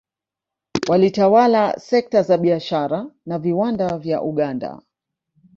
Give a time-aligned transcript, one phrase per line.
[0.89, 4.81] Walitawala sekta za biashara na viwanda vya Uganda